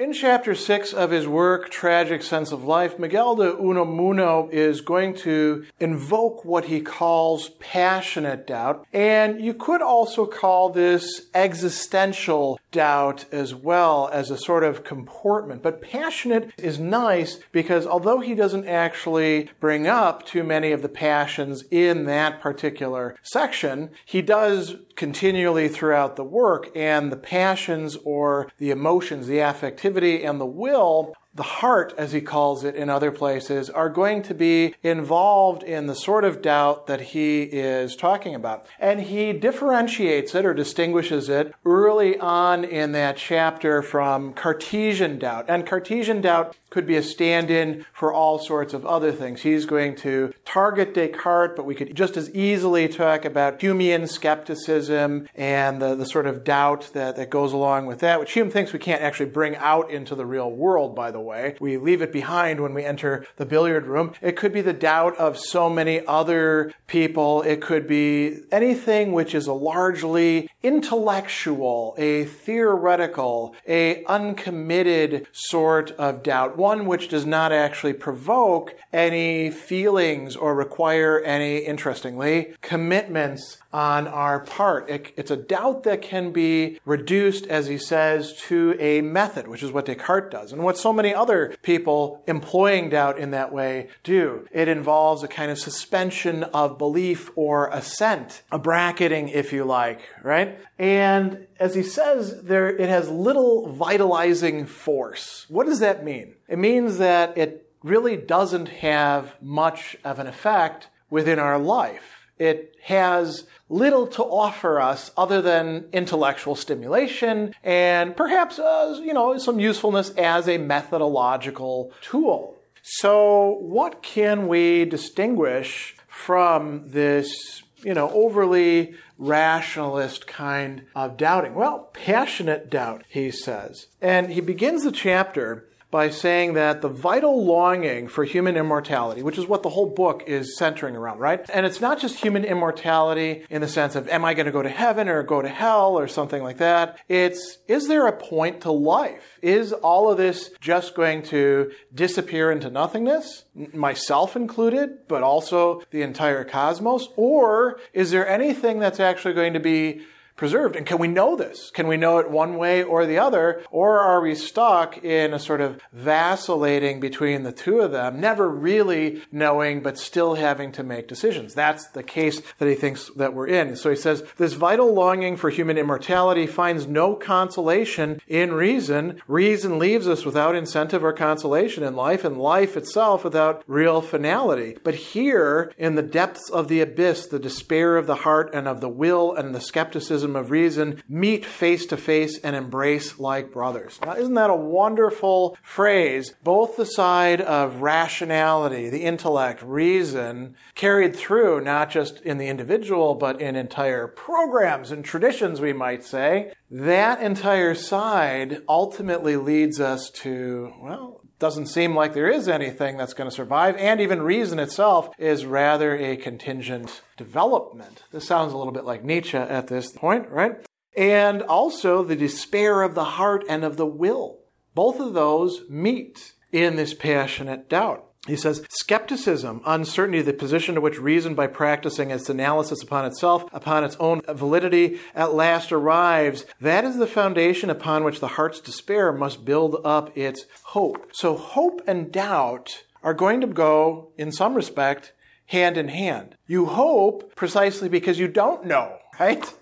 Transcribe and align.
In 0.00 0.14
chapter 0.14 0.54
6 0.54 0.94
of 0.94 1.10
his 1.10 1.28
work, 1.28 1.68
Tragic 1.68 2.22
Sense 2.22 2.52
of 2.52 2.64
Life, 2.64 2.98
Miguel 2.98 3.36
de 3.36 3.52
Unamuno 3.52 4.50
is 4.50 4.80
going 4.80 5.12
to 5.16 5.66
invoke 5.78 6.42
what 6.42 6.64
he 6.64 6.80
calls 6.80 7.50
passionate 7.58 8.46
doubt. 8.46 8.86
And 8.94 9.42
you 9.42 9.52
could 9.52 9.82
also 9.82 10.24
call 10.24 10.70
this 10.70 11.26
existential 11.34 12.58
doubt 12.72 13.26
as 13.30 13.54
well 13.54 14.08
as 14.10 14.30
a 14.30 14.38
sort 14.38 14.64
of 14.64 14.84
comportment. 14.84 15.62
But 15.62 15.82
passionate 15.82 16.50
is 16.56 16.78
nice 16.78 17.38
because 17.52 17.86
although 17.86 18.20
he 18.20 18.34
doesn't 18.34 18.66
actually 18.66 19.50
bring 19.60 19.86
up 19.86 20.24
too 20.24 20.44
many 20.44 20.72
of 20.72 20.80
the 20.80 20.88
passions 20.88 21.64
in 21.70 22.06
that 22.06 22.40
particular 22.40 23.16
section, 23.22 23.90
he 24.06 24.22
does 24.22 24.76
continually 25.00 25.66
throughout 25.66 26.16
the 26.16 26.22
work. 26.22 26.68
And 26.76 27.10
the 27.10 27.16
passions 27.16 27.96
or 28.04 28.52
the 28.58 28.70
emotions, 28.70 29.26
the 29.26 29.38
affectivity, 29.38 30.28
and 30.28 30.38
the 30.38 30.44
will 30.44 31.14
the 31.34 31.42
heart, 31.42 31.94
as 31.96 32.12
he 32.12 32.20
calls 32.20 32.64
it 32.64 32.74
in 32.74 32.90
other 32.90 33.12
places, 33.12 33.70
are 33.70 33.88
going 33.88 34.22
to 34.22 34.34
be 34.34 34.74
involved 34.82 35.62
in 35.62 35.86
the 35.86 35.94
sort 35.94 36.24
of 36.24 36.42
doubt 36.42 36.86
that 36.88 37.00
he 37.00 37.42
is 37.42 37.94
talking 37.94 38.34
about. 38.34 38.66
And 38.78 39.02
he 39.02 39.32
differentiates 39.32 40.34
it 40.34 40.44
or 40.44 40.54
distinguishes 40.54 41.28
it 41.28 41.54
early 41.64 42.18
on 42.18 42.64
in 42.64 42.92
that 42.92 43.16
chapter 43.16 43.80
from 43.82 44.32
Cartesian 44.32 45.18
doubt. 45.18 45.46
And 45.48 45.66
Cartesian 45.66 46.20
doubt 46.20 46.56
could 46.68 46.86
be 46.86 46.96
a 46.96 47.02
stand 47.02 47.50
in 47.50 47.84
for 47.92 48.12
all 48.12 48.38
sorts 48.38 48.74
of 48.74 48.86
other 48.86 49.12
things. 49.12 49.42
He's 49.42 49.66
going 49.66 49.96
to 49.96 50.32
target 50.44 50.94
Descartes, 50.94 51.54
but 51.56 51.64
we 51.64 51.74
could 51.74 51.94
just 51.94 52.16
as 52.16 52.30
easily 52.34 52.88
talk 52.88 53.24
about 53.24 53.60
Humean 53.60 54.08
skepticism 54.08 55.28
and 55.34 55.80
the, 55.82 55.94
the 55.94 56.06
sort 56.06 56.26
of 56.26 56.44
doubt 56.44 56.90
that, 56.94 57.16
that 57.16 57.30
goes 57.30 57.52
along 57.52 57.86
with 57.86 58.00
that, 58.00 58.20
which 58.20 58.32
Hume 58.32 58.50
thinks 58.50 58.72
we 58.72 58.78
can't 58.78 59.02
actually 59.02 59.30
bring 59.30 59.56
out 59.56 59.90
into 59.90 60.14
the 60.14 60.26
real 60.26 60.50
world, 60.50 60.94
by 60.94 61.10
the 61.10 61.19
way. 61.20 61.56
We 61.60 61.76
leave 61.76 62.02
it 62.02 62.12
behind 62.12 62.60
when 62.60 62.74
we 62.74 62.84
enter 62.84 63.26
the 63.36 63.46
billiard 63.46 63.86
room. 63.86 64.12
It 64.20 64.36
could 64.36 64.52
be 64.52 64.60
the 64.60 64.72
doubt 64.72 65.16
of 65.16 65.38
so 65.38 65.70
many 65.70 66.04
other 66.06 66.72
people. 66.86 67.42
It 67.42 67.60
could 67.60 67.86
be 67.86 68.40
anything 68.50 69.12
which 69.12 69.34
is 69.34 69.46
a 69.46 69.52
largely 69.52 70.50
intellectual, 70.62 71.94
a 71.98 72.24
theoretical, 72.24 73.54
a 73.66 74.04
uncommitted 74.04 75.26
sort 75.32 75.92
of 75.92 76.22
doubt 76.22 76.56
one 76.56 76.86
which 76.86 77.08
does 77.08 77.26
not 77.26 77.52
actually 77.52 77.92
provoke 77.92 78.74
any 78.92 79.50
feelings 79.50 80.36
or 80.36 80.54
require 80.54 81.20
any, 81.20 81.58
interestingly, 81.58 82.54
commitments 82.60 83.58
on 83.72 84.08
our 84.08 84.40
part. 84.40 84.88
It, 84.88 85.12
it's 85.16 85.30
a 85.30 85.36
doubt 85.36 85.84
that 85.84 86.02
can 86.02 86.32
be 86.32 86.80
reduced, 86.84 87.46
as 87.46 87.66
he 87.66 87.78
says, 87.78 88.34
to 88.48 88.76
a 88.78 89.00
method, 89.00 89.48
which 89.48 89.62
is 89.62 89.72
what 89.72 89.86
Descartes 89.86 90.30
does, 90.30 90.52
and 90.52 90.62
what 90.62 90.76
so 90.76 90.92
many 90.92 91.14
other 91.14 91.54
people 91.62 92.22
employing 92.26 92.90
doubt 92.90 93.18
in 93.18 93.30
that 93.30 93.52
way 93.52 93.88
do. 94.02 94.46
It 94.52 94.68
involves 94.68 95.22
a 95.22 95.28
kind 95.28 95.50
of 95.50 95.58
suspension 95.58 96.44
of 96.44 96.78
belief 96.78 97.30
or 97.36 97.68
assent, 97.68 98.42
a 98.50 98.58
bracketing, 98.58 99.28
if 99.28 99.52
you 99.52 99.64
like, 99.64 100.02
right? 100.22 100.58
And 100.78 101.46
as 101.58 101.74
he 101.74 101.82
says, 101.82 102.42
there 102.42 102.68
it 102.68 102.88
has 102.88 103.08
little 103.08 103.72
vitalizing 103.72 104.66
force. 104.66 105.46
What 105.48 105.66
does 105.66 105.80
that 105.80 106.04
mean? 106.04 106.34
It 106.48 106.58
means 106.58 106.98
that 106.98 107.36
it 107.36 107.66
really 107.82 108.16
doesn't 108.16 108.68
have 108.68 109.36
much 109.40 109.96
of 110.04 110.18
an 110.18 110.26
effect 110.26 110.88
within 111.08 111.38
our 111.38 111.58
life. 111.58 112.19
It 112.40 112.74
has 112.84 113.44
little 113.68 114.06
to 114.06 114.22
offer 114.22 114.80
us 114.80 115.10
other 115.14 115.42
than 115.42 115.90
intellectual 115.92 116.56
stimulation 116.56 117.54
and 117.62 118.16
perhaps, 118.16 118.58
uh, 118.58 118.98
you 119.04 119.12
know, 119.12 119.36
some 119.36 119.60
usefulness 119.60 120.10
as 120.16 120.48
a 120.48 120.56
methodological 120.56 121.92
tool. 122.00 122.56
So, 122.82 123.58
what 123.60 124.02
can 124.02 124.48
we 124.48 124.86
distinguish 124.86 125.94
from 126.08 126.90
this, 126.90 127.62
you 127.84 127.92
know, 127.92 128.10
overly 128.10 128.94
rationalist 129.18 130.26
kind 130.26 130.86
of 130.94 131.18
doubting? 131.18 131.54
Well, 131.54 131.90
passionate 131.92 132.70
doubt, 132.70 133.04
he 133.06 133.30
says. 133.30 133.86
And 134.00 134.30
he 134.30 134.40
begins 134.40 134.84
the 134.84 134.92
chapter 134.92 135.68
by 135.90 136.08
saying 136.08 136.54
that 136.54 136.82
the 136.82 136.88
vital 136.88 137.44
longing 137.44 138.06
for 138.06 138.24
human 138.24 138.56
immortality, 138.56 139.22
which 139.22 139.38
is 139.38 139.46
what 139.46 139.62
the 139.62 139.70
whole 139.70 139.90
book 139.90 140.22
is 140.26 140.56
centering 140.56 140.94
around, 140.94 141.18
right? 141.18 141.48
And 141.52 141.66
it's 141.66 141.80
not 141.80 141.98
just 141.98 142.20
human 142.20 142.44
immortality 142.44 143.44
in 143.50 143.60
the 143.60 143.68
sense 143.68 143.96
of, 143.96 144.08
am 144.08 144.24
I 144.24 144.34
going 144.34 144.46
to 144.46 144.52
go 144.52 144.62
to 144.62 144.68
heaven 144.68 145.08
or 145.08 145.22
go 145.22 145.42
to 145.42 145.48
hell 145.48 145.98
or 145.98 146.06
something 146.06 146.42
like 146.42 146.58
that? 146.58 146.98
It's, 147.08 147.58
is 147.66 147.88
there 147.88 148.06
a 148.06 148.16
point 148.16 148.60
to 148.62 148.70
life? 148.70 149.38
Is 149.42 149.72
all 149.72 150.10
of 150.10 150.16
this 150.16 150.50
just 150.60 150.94
going 150.94 151.22
to 151.24 151.72
disappear 151.92 152.52
into 152.52 152.70
nothingness? 152.70 153.44
Myself 153.54 154.36
included, 154.36 155.08
but 155.08 155.22
also 155.22 155.82
the 155.90 156.02
entire 156.02 156.44
cosmos? 156.44 157.08
Or 157.16 157.80
is 157.92 158.12
there 158.12 158.28
anything 158.28 158.78
that's 158.78 159.00
actually 159.00 159.34
going 159.34 159.54
to 159.54 159.60
be 159.60 160.02
preserved. 160.40 160.74
And 160.74 160.86
can 160.86 160.98
we 160.98 161.06
know 161.06 161.36
this? 161.36 161.70
Can 161.70 161.86
we 161.86 161.98
know 161.98 162.16
it 162.16 162.30
one 162.30 162.56
way 162.56 162.82
or 162.82 163.04
the 163.04 163.18
other? 163.18 163.62
Or 163.70 164.00
are 164.00 164.22
we 164.22 164.34
stuck 164.34 164.96
in 165.04 165.34
a 165.34 165.38
sort 165.38 165.60
of 165.60 165.78
vacillating 165.92 166.98
between 166.98 167.42
the 167.42 167.52
two 167.52 167.80
of 167.80 167.92
them, 167.92 168.20
never 168.20 168.48
really 168.48 169.20
knowing, 169.30 169.82
but 169.82 169.98
still 169.98 170.36
having 170.36 170.72
to 170.72 170.82
make 170.82 171.06
decisions? 171.08 171.52
That's 171.52 171.86
the 171.88 172.02
case 172.02 172.40
that 172.56 172.66
he 172.66 172.74
thinks 172.74 173.10
that 173.16 173.34
we're 173.34 173.48
in. 173.48 173.76
So 173.76 173.90
he 173.90 173.96
says, 173.96 174.24
this 174.38 174.54
vital 174.54 174.94
longing 174.94 175.36
for 175.36 175.50
human 175.50 175.76
immortality 175.76 176.46
finds 176.46 176.86
no 176.86 177.16
consolation 177.16 178.22
in 178.26 178.54
reason. 178.54 179.20
Reason 179.28 179.78
leaves 179.78 180.08
us 180.08 180.24
without 180.24 180.56
incentive 180.56 181.04
or 181.04 181.12
consolation 181.12 181.84
in 181.84 181.94
life, 181.94 182.24
and 182.24 182.38
life 182.38 182.78
itself 182.78 183.24
without 183.24 183.62
real 183.66 184.00
finality. 184.00 184.78
But 184.82 184.94
here, 184.94 185.70
in 185.76 185.96
the 185.96 186.02
depths 186.02 186.48
of 186.48 186.68
the 186.68 186.80
abyss, 186.80 187.26
the 187.26 187.38
despair 187.38 187.98
of 187.98 188.06
the 188.06 188.14
heart 188.14 188.54
and 188.54 188.66
of 188.66 188.80
the 188.80 188.88
will 188.88 189.34
and 189.34 189.54
the 189.54 189.60
skepticism 189.60 190.29
of 190.36 190.50
reason 190.50 191.02
meet 191.08 191.44
face 191.44 191.86
to 191.86 191.96
face 191.96 192.38
and 192.38 192.56
embrace 192.56 193.18
like 193.18 193.52
brothers. 193.52 193.98
Now, 194.04 194.14
isn't 194.14 194.34
that 194.34 194.50
a 194.50 194.56
wonderful 194.56 195.56
phrase? 195.62 196.34
Both 196.42 196.76
the 196.76 196.86
side 196.86 197.40
of 197.40 197.82
rationality, 197.82 198.90
the 198.90 199.04
intellect, 199.04 199.62
reason, 199.62 200.56
carried 200.74 201.16
through 201.16 201.60
not 201.62 201.90
just 201.90 202.20
in 202.20 202.38
the 202.38 202.48
individual, 202.48 203.14
but 203.14 203.40
in 203.40 203.56
entire 203.56 204.06
programs 204.06 204.90
and 204.90 205.04
traditions, 205.04 205.60
we 205.60 205.72
might 205.72 206.04
say. 206.04 206.52
That 206.70 207.20
entire 207.20 207.74
side 207.74 208.62
ultimately 208.68 209.36
leads 209.36 209.80
us 209.80 210.08
to, 210.22 210.72
well, 210.80 211.20
doesn't 211.40 211.66
seem 211.66 211.96
like 211.96 212.14
there 212.14 212.30
is 212.30 212.48
anything 212.48 212.96
that's 212.96 213.14
going 213.14 213.28
to 213.28 213.34
survive, 213.34 213.74
and 213.76 214.00
even 214.00 214.22
reason 214.22 214.60
itself 214.60 215.08
is 215.18 215.44
rather 215.44 215.96
a 215.96 216.16
contingent 216.16 217.02
development. 217.16 218.04
This 218.12 218.26
sounds 218.26 218.52
a 218.52 218.56
little 218.56 218.72
bit 218.72 218.84
like 218.84 219.02
Nietzsche 219.02 219.36
at 219.36 219.66
this 219.66 219.90
point, 219.90 220.28
right? 220.28 220.64
And 220.96 221.42
also 221.42 222.04
the 222.04 222.14
despair 222.14 222.82
of 222.82 222.94
the 222.94 223.04
heart 223.04 223.44
and 223.48 223.64
of 223.64 223.76
the 223.76 223.86
will. 223.86 224.38
Both 224.74 225.00
of 225.00 225.12
those 225.12 225.62
meet 225.68 226.34
in 226.52 226.76
this 226.76 226.94
passionate 226.94 227.68
doubt. 227.68 228.04
He 228.30 228.36
says, 228.36 228.64
skepticism, 228.70 229.60
uncertainty, 229.66 230.22
the 230.22 230.32
position 230.32 230.76
to 230.76 230.80
which 230.80 230.98
reason, 230.98 231.34
by 231.34 231.48
practicing 231.48 232.10
its 232.10 232.30
analysis 232.30 232.82
upon 232.82 233.04
itself, 233.04 233.44
upon 233.52 233.84
its 233.84 233.96
own 233.98 234.22
validity, 234.28 235.00
at 235.14 235.34
last 235.34 235.72
arrives. 235.72 236.46
That 236.60 236.84
is 236.84 236.96
the 236.96 237.06
foundation 237.06 237.70
upon 237.70 238.04
which 238.04 238.20
the 238.20 238.28
heart's 238.28 238.60
despair 238.60 239.12
must 239.12 239.44
build 239.44 239.80
up 239.84 240.16
its 240.16 240.46
hope. 240.62 241.10
So 241.12 241.36
hope 241.36 241.82
and 241.86 242.12
doubt 242.12 242.84
are 243.02 243.14
going 243.14 243.40
to 243.40 243.46
go, 243.46 244.12
in 244.16 244.30
some 244.30 244.54
respect, 244.54 245.12
hand 245.46 245.76
in 245.76 245.88
hand. 245.88 246.36
You 246.46 246.66
hope 246.66 247.34
precisely 247.34 247.88
because 247.88 248.18
you 248.18 248.28
don't 248.28 248.64
know, 248.64 248.98
right? 249.18 249.52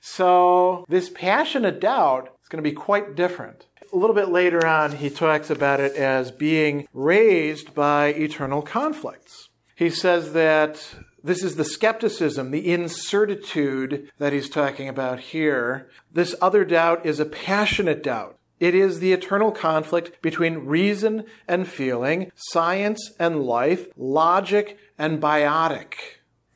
So 0.00 0.84
this 0.88 1.08
passionate 1.08 1.80
doubt 1.80 2.30
is 2.42 2.48
going 2.48 2.62
to 2.62 2.70
be 2.70 2.74
quite 2.74 3.14
different 3.14 3.66
a 3.92 3.96
little 3.96 4.14
bit 4.14 4.28
later 4.28 4.66
on, 4.66 4.92
he 4.92 5.10
talks 5.10 5.50
about 5.50 5.80
it 5.80 5.94
as 5.94 6.30
being 6.30 6.86
raised 6.92 7.74
by 7.74 8.08
eternal 8.08 8.62
conflicts. 8.62 9.48
He 9.74 9.90
says 9.90 10.32
that 10.32 10.94
this 11.22 11.42
is 11.42 11.56
the 11.56 11.64
skepticism, 11.64 12.50
the 12.50 12.72
incertitude 12.72 14.10
that 14.18 14.32
he's 14.32 14.48
talking 14.48 14.88
about 14.88 15.20
here. 15.20 15.88
This 16.12 16.34
other 16.40 16.64
doubt 16.64 17.04
is 17.04 17.20
a 17.20 17.26
passionate 17.26 18.02
doubt. 18.02 18.36
It 18.60 18.74
is 18.74 18.98
the 18.98 19.12
eternal 19.12 19.52
conflict 19.52 20.20
between 20.20 20.66
reason 20.66 21.24
and 21.46 21.68
feeling, 21.68 22.32
science 22.34 23.12
and 23.18 23.42
life, 23.42 23.86
logic 23.96 24.78
and 24.98 25.20
biotic. 25.20 25.94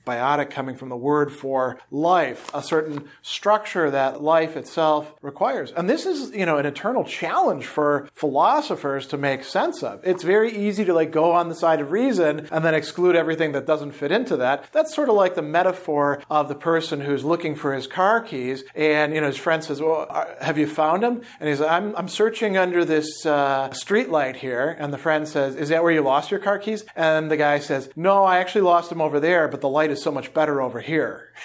Biotic 0.04 0.50
coming 0.50 0.76
from 0.76 0.88
the 0.88 0.96
word 0.96 1.32
for 1.32 1.78
life, 1.90 2.50
a 2.54 2.62
certain 2.62 3.08
structure 3.22 3.90
that 3.90 4.22
life 4.22 4.56
itself 4.56 5.14
requires. 5.22 5.72
And 5.72 5.88
this 5.88 6.06
is, 6.06 6.34
you 6.34 6.46
know, 6.46 6.58
an 6.58 6.66
eternal 6.66 7.04
challenge 7.04 7.66
for 7.66 8.08
philosophers 8.12 9.06
to 9.08 9.16
make 9.16 9.44
sense 9.44 9.82
of. 9.82 10.00
It's 10.04 10.22
very 10.22 10.50
easy 10.56 10.84
to 10.84 10.94
like 10.94 11.10
go 11.12 11.32
on 11.32 11.49
the 11.49 11.54
side 11.54 11.81
of 11.81 11.90
reason 11.93 12.49
and 12.50 12.64
then 12.64 12.75
exclude 12.75 13.16
everything 13.16 13.52
that 13.52 13.66
doesn't 13.66 13.93
fit 13.93 14.12
into 14.12 14.37
that. 14.38 14.72
That's 14.72 14.94
sort 14.94 15.08
of 15.08 15.14
like 15.14 15.34
the 15.34 15.43
metaphor 15.43 16.22
of 16.31 16.49
the 16.49 16.54
person 16.54 17.00
who's 17.00 17.25
looking 17.25 17.54
for 17.54 17.75
his 17.75 17.87
car 17.87 18.20
keys 18.20 18.64
and, 18.75 19.14
you 19.14 19.20
know, 19.20 19.26
his 19.26 19.37
friend 19.37 19.62
says, 19.62 19.81
well, 19.81 20.08
have 20.40 20.58
you 20.58 20.66
found 20.66 21.02
them? 21.02 21.22
And 21.38 21.49
he's 21.49 21.60
like, 21.60 21.70
I'm, 21.70 21.94
I'm 21.96 22.08
searching 22.08 22.56
under 22.56 22.84
this 22.84 23.25
uh, 23.25 23.72
street 23.72 24.08
light 24.08 24.37
here. 24.37 24.76
And 24.78 24.93
the 24.93 24.99
friend 24.99 25.28
says, 25.28 25.54
is 25.54 25.69
that 25.69 25.82
where 25.82 25.93
you 25.93 26.02
lost 26.02 26.31
your 26.31 26.40
car 26.40 26.58
keys? 26.58 26.84
And 26.96 27.31
the 27.31 27.37
guy 27.37 27.58
says, 27.60 27.90
no, 27.96 28.25
I 28.25 28.38
actually 28.38 28.62
lost 28.62 28.88
them 28.88 29.00
over 29.00 29.20
there, 29.20 29.49
but 29.49 29.60
the 29.60 29.69
light 29.69 29.90
is 29.93 30.03
so 30.03 30.11
much 30.11 30.35
better 30.35 30.61
over 30.61 30.81
here. 30.81 31.33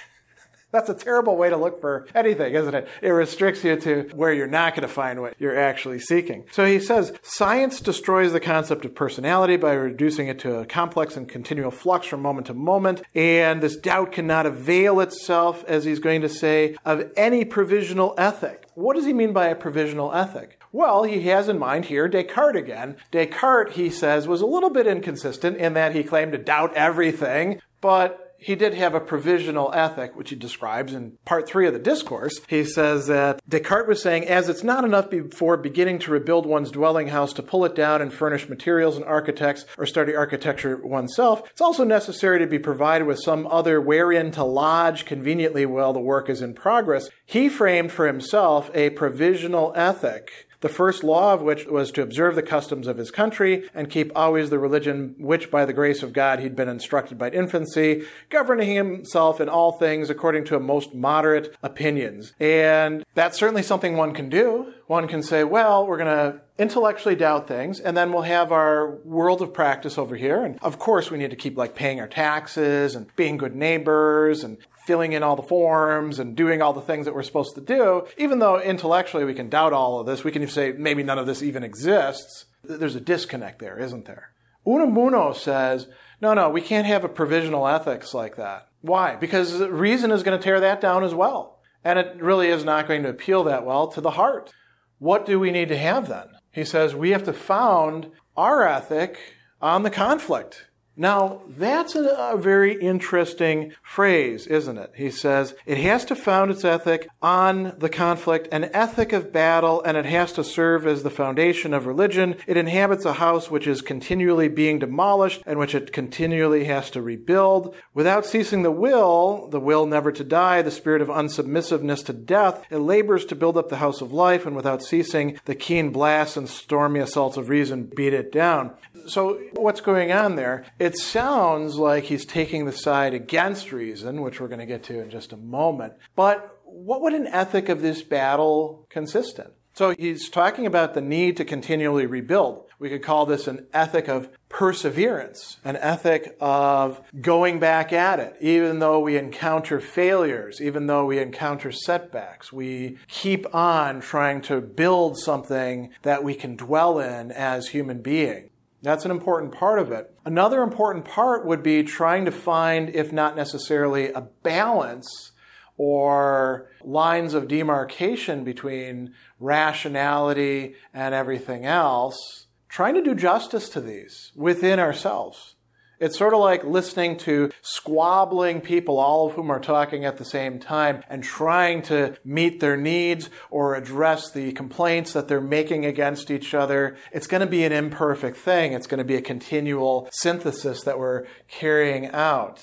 That's 0.70 0.90
a 0.90 0.94
terrible 0.94 1.38
way 1.38 1.50
to 1.50 1.56
look 1.56 1.80
for 1.80 2.08
anything, 2.14 2.54
isn't 2.54 2.76
it? 2.76 2.90
It 3.02 3.10
restricts 3.10 3.64
you 3.64 3.78
to 3.78 4.10
where 4.14 4.34
you're 4.34 4.48
not 4.48 4.76
going 4.76 4.82
to 4.82 4.94
find 4.94 5.22
what 5.22 5.34
you're 5.40 5.58
actually 5.58 6.00
seeking. 6.00 6.44
So 6.52 6.66
he 6.66 6.82
says 6.82 7.14
science 7.24 7.80
destroys 7.80 8.34
the 8.34 8.42
concept 8.42 8.84
of 8.84 8.94
personality 8.94 9.56
by 9.56 9.74
reducing 9.74 10.28
it 10.28 10.40
to 10.40 10.58
a 10.58 10.66
complex 10.66 11.16
and 11.16 11.28
continual 11.28 11.72
flux 11.72 12.08
from 12.08 12.22
moment 12.22 12.48
to 12.48 12.54
moment. 12.54 13.02
And 13.16 13.62
this 13.62 13.78
doubt 13.78 14.12
cannot 14.12 14.46
avail 14.46 15.00
itself, 15.00 15.64
as 15.70 15.86
he's 15.86 16.00
going 16.00 16.20
to 16.22 16.30
say, 16.30 16.76
of 16.84 17.12
any 17.16 17.46
provisional 17.46 18.14
ethic. 18.18 18.68
What 18.74 18.98
does 18.98 19.06
he 19.06 19.14
mean 19.14 19.32
by 19.32 19.48
a 19.48 19.56
provisional 19.56 20.14
ethic? 20.14 20.60
Well, 20.74 21.04
he 21.04 21.22
has 21.24 21.48
in 21.48 21.58
mind 21.58 21.86
here 21.86 22.10
Descartes 22.10 22.58
again. 22.58 22.98
Descartes, 23.12 23.76
he 23.76 23.90
says, 23.90 24.28
was 24.28 24.42
a 24.42 24.46
little 24.46 24.70
bit 24.70 24.86
inconsistent 24.86 25.58
in 25.58 25.76
that 25.76 25.96
he 25.96 26.04
claimed 26.04 26.34
to 26.34 26.38
doubt 26.38 26.76
everything, 26.76 27.62
but 27.80 28.27
he 28.40 28.56
did 28.56 28.74
have 28.74 28.94
a 28.94 29.00
provisional 29.00 29.72
ethic, 29.74 30.16
which 30.16 30.30
he 30.30 30.36
describes 30.36 30.94
in 30.94 31.18
part 31.26 31.48
three 31.48 31.68
of 31.68 31.74
the 31.74 31.80
discourse. 31.80 32.40
He 32.48 32.64
says 32.64 33.08
that 33.08 33.42
Descartes 33.48 33.88
was 33.88 34.02
saying, 34.02 34.28
as 34.28 34.50
it's 34.50 34.64
not 34.64 34.84
enough 34.84 35.10
before 35.10 35.58
beginning 35.58 36.00
to 36.00 36.12
rebuild 36.12 36.46
one's 36.46 36.72
dwelling 36.72 37.08
house 37.08 37.34
to 37.34 37.44
pull 37.44 37.66
it 37.66 37.76
down 37.76 38.02
and 38.02 38.14
furnish 38.14 38.48
materials 38.48 38.96
and 38.96 39.06
architects 39.06 39.66
or 39.78 39.86
study 39.86 40.16
architecture 40.16 40.78
oneself, 40.78 41.50
it's 41.50 41.62
also 41.62 41.84
necessary 41.84 42.40
to 42.40 42.48
be 42.48 42.60
provided 42.60 43.06
with 43.06 43.20
some 43.20 43.48
other 43.48 43.82
wherein 43.82 44.32
to 44.32 44.44
lodge 44.44 45.06
conveniently 45.06 45.66
while 45.66 45.94
the 45.94 46.00
work 46.00 46.30
is 46.30 46.42
in 46.42 46.54
progress. 46.54 47.10
He 47.26 47.50
framed 47.50 47.92
for 47.92 48.08
himself 48.08 48.70
a 48.74 48.92
provisional 48.92 49.74
ethic 49.76 50.47
the 50.62 50.70
first 50.70 51.04
law 51.04 51.34
of 51.34 51.42
which 51.42 51.66
was 51.66 51.92
to 51.92 52.02
observe 52.02 52.36
the 52.36 52.42
customs 52.42 52.88
of 52.88 52.98
his 52.98 53.12
country 53.12 53.70
and 53.74 53.90
keep 53.90 54.12
always 54.16 54.50
the 54.50 54.60
religion 54.60 55.16
which 55.18 55.52
by 55.52 55.66
the 55.66 55.74
grace 55.74 56.02
of 56.04 56.14
God 56.14 56.40
he'd 56.40 56.56
been 56.56 56.70
instructed 56.70 57.18
by 57.18 57.30
infancy, 57.30 58.04
governing 58.30 58.76
himself 58.76 59.40
in 59.40 59.50
all 59.50 59.72
things 59.72 60.10
according 60.10 60.46
to 60.46 60.56
a 60.56 60.60
most 60.60 60.94
moderate 60.94 61.56
opinions. 61.62 62.34
And 62.40 63.06
that's 63.14 63.38
certainly 63.38 63.64
something 63.64 63.96
one 63.96 64.14
can 64.14 64.30
do. 64.30 64.74
One 64.88 65.08
can 65.08 65.22
say, 65.22 65.44
well, 65.44 65.86
we're 65.86 65.98
going 65.98 66.08
to 66.08 66.42
intellectually 66.58 67.16
doubt 67.16 67.48
things, 67.48 67.80
and 67.80 67.96
then 67.96 68.12
we'll 68.12 68.24
have 68.24 68.52
our 68.52 68.96
world 69.04 69.42
of 69.42 69.54
practice 69.54 69.98
over 69.98 70.16
here. 70.16 70.44
And 70.44 70.58
of 70.62 70.80
course, 70.80 71.12
we 71.12 71.18
need 71.18 71.30
to 71.30 71.36
keep 71.36 71.58
like 71.58 71.76
paying 71.76 72.00
our 72.00 72.08
taxes 72.08 72.96
and 72.96 73.14
being 73.16 73.38
good 73.38 73.56
neighbors 73.56 74.44
and 74.44 74.58
filling 74.88 75.12
in 75.12 75.22
all 75.22 75.36
the 75.36 75.44
forms 75.44 76.18
and 76.18 76.36
doing 76.36 76.62
all 76.62 76.72
the 76.72 76.82
things 76.82 77.06
that 77.06 77.14
we're 77.14 77.22
supposed 77.22 77.54
to 77.56 77.62
do. 77.62 78.08
Even 78.18 78.40
though 78.40 78.60
intellectually 78.60 79.26
we 79.26 79.34
can 79.34 79.50
doubt 79.50 79.74
all 79.74 80.00
of 80.00 80.08
this, 80.08 80.24
we 80.24 80.32
can 80.32 80.48
say 80.48 80.72
maybe 80.72 81.04
none 81.04 81.20
of 81.20 81.28
this 81.28 81.44
even 81.44 81.62
exists. 81.62 82.46
There's 82.64 82.96
a 82.96 83.02
disconnect 83.02 83.60
there, 83.60 83.78
isn't 83.78 84.06
there? 84.06 84.32
Unamuno 84.66 85.36
says, 85.36 85.88
no, 86.22 86.34
no, 86.34 86.50
we 86.50 86.62
can't 86.62 86.88
have 86.88 87.04
a 87.04 87.10
provisional 87.10 87.68
ethics 87.68 88.14
like 88.14 88.38
that. 88.38 88.70
Why? 88.82 89.18
Because 89.18 89.60
reason 89.60 90.12
is 90.12 90.24
going 90.24 90.40
to 90.40 90.44
tear 90.44 90.62
that 90.62 90.80
down 90.80 91.04
as 91.04 91.14
well. 91.14 91.60
And 91.84 92.00
it 92.00 92.22
really 92.22 92.48
is 92.48 92.64
not 92.64 92.88
going 92.88 93.04
to 93.04 93.10
appeal 93.10 93.44
that 93.44 93.66
well 93.66 93.88
to 93.90 94.02
the 94.02 94.12
heart. 94.12 94.54
What 95.00 95.26
do 95.26 95.40
we 95.40 95.52
need 95.52 95.68
to 95.70 95.78
have 95.78 96.08
then? 96.08 96.28
He 96.52 96.64
says 96.64 96.96
we 96.96 97.12
have 97.12 97.24
to 97.26 97.34
found 97.34 98.12
our 98.36 98.68
ethic 98.68 99.20
on 99.62 99.84
the 99.84 99.90
conflict. 99.90 100.67
Now, 101.00 101.44
that's 101.48 101.96
a, 101.96 102.06
a, 102.34 102.38
very 102.38 102.74
interesting 102.82 103.74
phrase, 103.84 104.48
isn't 104.48 104.80
it? 104.80 104.94
He 104.96 105.12
says 105.12 105.54
it 105.68 105.78
has 105.78 106.04
to 106.06 106.16
found 106.16 106.50
its 106.50 106.66
ethic 106.66 107.08
on 107.22 107.76
the 107.78 107.88
conflict, 107.88 108.48
an 108.52 108.72
ethic 108.74 109.14
of 109.14 109.32
battle, 109.32 109.84
and 109.84 109.96
it 109.96 110.06
has 110.06 110.34
to 110.34 110.44
serve 110.44 110.88
as 110.88 111.04
the 111.04 111.12
foundation 111.12 111.72
of 111.76 111.86
religion. 111.86 112.36
It 112.48 112.58
inhabits 112.58 113.06
a 113.06 113.14
house 113.14 113.52
which 113.52 113.68
is 113.68 113.84
continually 113.84 114.48
being 114.48 114.80
demolished 114.80 115.44
and 115.46 115.60
which 115.60 115.76
it 115.76 115.94
continually 115.94 116.66
has 116.66 116.90
to 116.92 117.02
rebuild. 117.04 117.76
Without 117.94 118.26
ceasing 118.26 118.64
the 118.64 118.72
will, 118.72 119.50
the 119.50 119.60
will 119.60 119.86
never 119.86 120.12
to 120.12 120.24
die, 120.24 120.64
the 120.64 120.72
spirit 120.72 121.04
of 121.04 121.10
unsubmissiveness 121.10 122.04
to 122.06 122.14
death, 122.14 122.66
it 122.72 122.80
labors 122.80 123.24
to 123.26 123.36
build 123.36 123.56
up 123.56 123.70
the 123.70 123.78
house 123.78 124.02
of 124.02 124.14
life, 124.14 124.48
and 124.48 124.56
without 124.56 124.82
ceasing, 124.82 125.40
the 125.46 125.54
keen 125.54 125.92
blasts 125.92 126.38
and 126.38 126.50
stormy 126.50 127.00
assaults 127.00 127.38
of 127.38 127.50
reason 127.50 127.84
beat 127.96 128.14
it 128.14 128.32
down. 128.32 128.72
So, 129.08 129.40
what's 129.54 129.80
going 129.80 130.12
on 130.12 130.36
there? 130.36 130.66
Sounds 130.96 131.78
like 131.78 132.06
he's 132.06 132.26
taking 132.26 132.66
the 132.66 132.72
side 132.72 133.16
against 133.16 133.72
reason, 133.72 134.22
which 134.22 134.40
we're 134.40 134.48
going 134.48 134.60
to 134.60 134.66
get 134.66 134.84
to 134.84 135.02
in 135.02 135.10
just 135.10 135.34
a 135.34 135.38
moment. 135.38 135.94
But 136.16 136.60
what 136.64 137.02
would 137.02 137.14
an 137.14 137.28
ethic 137.28 137.68
of 137.70 137.82
this 137.82 138.04
battle 138.04 138.86
consist 138.90 139.40
in? 139.40 139.48
So, 139.74 139.94
he's 139.98 140.30
talking 140.30 140.66
about 140.66 140.96
the 140.96 141.02
need 141.02 141.38
to 141.38 141.46
continually 141.46 142.08
rebuild. 142.08 142.68
We 142.80 142.90
could 142.90 143.04
call 143.04 143.28
this 143.28 143.48
an 143.48 143.68
ethic 143.74 144.08
of 144.08 144.30
perseverance, 144.50 145.58
an 145.64 145.76
ethic 145.78 146.36
of 146.40 147.00
going 147.22 147.60
back 147.60 147.94
at 147.94 148.20
it, 148.20 148.36
even 148.42 148.80
though 148.80 149.00
we 149.00 149.18
encounter 149.18 149.80
failures, 149.80 150.60
even 150.62 150.88
though 150.88 151.06
we 151.06 151.20
encounter 151.20 151.72
setbacks. 151.72 152.52
We 152.52 152.98
keep 153.08 153.54
on 153.54 154.02
trying 154.02 154.42
to 154.44 154.62
build 154.62 155.20
something 155.20 155.92
that 156.02 156.24
we 156.24 156.34
can 156.34 156.56
dwell 156.56 157.00
in 157.00 157.32
as 157.32 157.68
human 157.68 158.02
beings. 158.02 158.50
That's 158.82 159.06
an 159.06 159.12
important 159.12 159.54
part 159.54 159.80
of 159.80 159.92
it. 159.92 160.14
Another 160.26 160.62
important 160.62 161.06
part 161.06 161.46
would 161.46 161.64
be 161.64 161.84
trying 161.84 162.26
to 162.26 162.32
find, 162.32 162.90
if 162.90 163.12
not 163.12 163.36
necessarily 163.36 164.12
a 164.12 164.22
balance 164.22 165.32
or 165.78 166.70
lines 166.84 167.34
of 167.34 167.48
demarcation 167.48 168.44
between 168.44 169.14
rationality 169.40 170.76
and 170.94 171.14
everything 171.14 171.66
else, 171.66 172.48
trying 172.70 172.96
to 172.96 173.04
do 173.04 173.16
justice 173.16 173.70
to 173.70 173.82
these 173.82 174.32
within 174.36 174.80
ourselves. 174.80 175.56
It's 176.00 176.18
sort 176.18 176.34
of 176.34 176.40
like 176.40 176.64
listening 176.64 177.18
to 177.20 177.52
squabbling 177.62 178.62
people, 178.62 179.00
all 179.00 179.28
of 179.28 179.34
whom 179.34 179.50
are 179.50 179.60
talking 179.60 180.06
at 180.06 180.18
the 180.18 180.26
same 180.26 180.60
time 180.60 181.04
and 181.10 181.24
trying 181.24 181.82
to 181.84 182.16
meet 182.24 182.60
their 182.60 182.78
needs 182.78 183.30
or 183.50 183.76
address 183.76 184.32
the 184.32 184.52
complaints 184.52 185.14
that 185.14 185.28
they're 185.28 185.42
making 185.42 185.86
against 185.86 186.30
each 186.30 186.54
other. 186.54 186.98
It's 187.12 187.28
going 187.28 187.42
to 187.42 187.48
be 187.48 187.64
an 187.64 187.72
imperfect 187.72 188.38
thing. 188.38 188.74
It's 188.74 188.88
going 188.88 189.00
to 189.00 189.04
be 189.04 189.16
a 189.16 189.22
continual 189.22 190.08
synthesis 190.12 190.84
that 190.84 191.00
we're 191.00 191.26
carrying 191.48 192.08
out. 192.08 192.62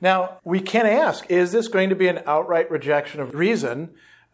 Now, 0.00 0.38
we 0.44 0.60
can 0.60 0.86
ask, 0.86 1.30
is 1.30 1.52
this 1.52 1.68
going 1.68 1.90
to 1.90 1.96
be 1.96 2.08
an 2.08 2.22
outright 2.24 2.70
rejection 2.70 3.20
of 3.20 3.34
reason, 3.34 3.90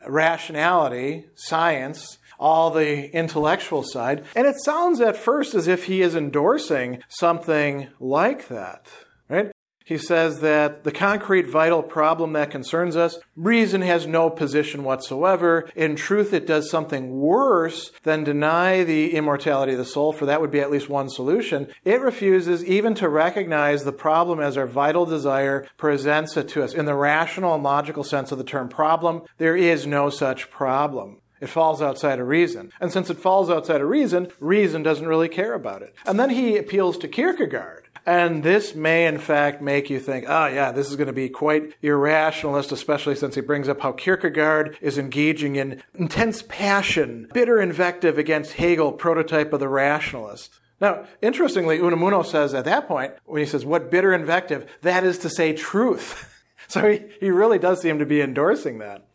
rationality, 0.06 1.26
science, 1.34 2.18
all 2.38 2.70
the 2.70 3.10
intellectual 3.14 3.82
side. 3.82 4.24
And 4.34 4.46
it 4.46 4.56
sounds 4.64 5.00
at 5.00 5.16
first 5.16 5.54
as 5.54 5.68
if 5.68 5.84
he 5.84 6.02
is 6.02 6.14
endorsing 6.14 7.02
something 7.08 7.88
like 8.00 8.48
that, 8.48 8.86
right? 9.28 9.50
He 9.86 9.98
says 9.98 10.40
that 10.40 10.82
the 10.82 10.90
concrete 10.90 11.46
vital 11.46 11.80
problem 11.80 12.32
that 12.32 12.50
concerns 12.50 12.96
us, 12.96 13.20
reason 13.36 13.82
has 13.82 14.04
no 14.04 14.28
position 14.30 14.82
whatsoever. 14.82 15.70
In 15.76 15.94
truth, 15.94 16.32
it 16.32 16.44
does 16.44 16.68
something 16.68 17.20
worse 17.20 17.92
than 18.02 18.24
deny 18.24 18.82
the 18.82 19.14
immortality 19.14 19.74
of 19.74 19.78
the 19.78 19.84
soul, 19.84 20.12
for 20.12 20.26
that 20.26 20.40
would 20.40 20.50
be 20.50 20.58
at 20.58 20.72
least 20.72 20.88
one 20.88 21.08
solution. 21.08 21.68
It 21.84 22.00
refuses 22.00 22.64
even 22.64 22.96
to 22.96 23.08
recognize 23.08 23.84
the 23.84 23.92
problem 23.92 24.40
as 24.40 24.56
our 24.56 24.66
vital 24.66 25.06
desire 25.06 25.68
presents 25.76 26.36
it 26.36 26.48
to 26.48 26.64
us. 26.64 26.74
In 26.74 26.86
the 26.86 26.96
rational 26.96 27.54
and 27.54 27.62
logical 27.62 28.02
sense 28.02 28.32
of 28.32 28.38
the 28.38 28.44
term 28.44 28.68
problem, 28.68 29.22
there 29.38 29.54
is 29.56 29.86
no 29.86 30.10
such 30.10 30.50
problem. 30.50 31.18
It 31.40 31.48
falls 31.48 31.82
outside 31.82 32.18
of 32.18 32.28
reason. 32.28 32.72
And 32.80 32.92
since 32.92 33.10
it 33.10 33.18
falls 33.18 33.50
outside 33.50 33.80
of 33.80 33.88
reason, 33.88 34.28
reason 34.40 34.82
doesn't 34.82 35.06
really 35.06 35.28
care 35.28 35.54
about 35.54 35.82
it. 35.82 35.94
And 36.06 36.18
then 36.18 36.30
he 36.30 36.56
appeals 36.56 36.96
to 36.98 37.08
Kierkegaard. 37.08 37.86
And 38.06 38.44
this 38.44 38.76
may, 38.76 39.06
in 39.06 39.18
fact, 39.18 39.60
make 39.60 39.90
you 39.90 39.98
think, 39.98 40.26
oh, 40.28 40.46
yeah, 40.46 40.70
this 40.70 40.88
is 40.88 40.94
going 40.94 41.08
to 41.08 41.12
be 41.12 41.28
quite 41.28 41.74
irrationalist, 41.82 42.70
especially 42.70 43.16
since 43.16 43.34
he 43.34 43.40
brings 43.40 43.68
up 43.68 43.80
how 43.80 43.92
Kierkegaard 43.92 44.78
is 44.80 44.96
engaging 44.96 45.56
in 45.56 45.82
intense 45.92 46.42
passion, 46.48 47.28
bitter 47.34 47.60
invective 47.60 48.16
against 48.16 48.52
Hegel, 48.52 48.92
prototype 48.92 49.52
of 49.52 49.58
the 49.58 49.68
rationalist. 49.68 50.52
Now, 50.80 51.06
interestingly, 51.20 51.78
Unamuno 51.78 52.24
says 52.24 52.54
at 52.54 52.66
that 52.66 52.86
point, 52.86 53.14
when 53.24 53.40
he 53.40 53.46
says, 53.46 53.64
what 53.64 53.90
bitter 53.90 54.14
invective, 54.14 54.70
that 54.82 55.02
is 55.02 55.18
to 55.18 55.30
say 55.30 55.52
truth. 55.52 56.44
so 56.68 56.88
he, 56.88 57.00
he 57.18 57.30
really 57.30 57.58
does 57.58 57.80
seem 57.80 57.98
to 57.98 58.06
be 58.06 58.20
endorsing 58.20 58.78
that. 58.78 59.05